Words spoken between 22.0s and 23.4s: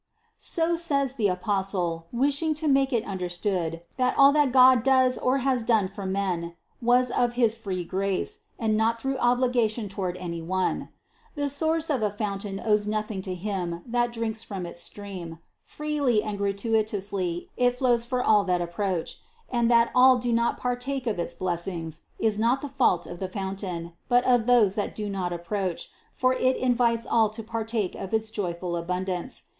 is not the fault of the